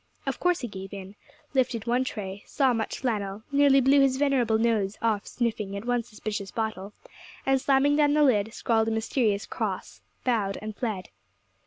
Of 0.25 0.39
course 0.39 0.61
he 0.61 0.67
gave 0.67 0.95
in, 0.95 1.13
lifted 1.53 1.85
one 1.85 2.03
tray, 2.03 2.41
saw 2.47 2.73
much 2.73 2.97
flannel, 2.97 3.43
nearly 3.51 3.79
blew 3.81 4.01
his 4.01 4.17
venerable 4.17 4.57
nose 4.57 4.97
off 4.99 5.27
sniffing 5.27 5.77
at 5.77 5.85
one 5.85 6.01
suspicious 6.01 6.49
bottle, 6.49 6.93
and 7.45 7.61
slamming 7.61 7.97
down 7.97 8.15
the 8.15 8.23
lid, 8.23 8.51
scrawled 8.51 8.87
a 8.87 8.91
mysterious 8.91 9.45
cross, 9.45 10.01
bowed 10.23 10.57
and 10.59 10.75
fled. 10.75 11.09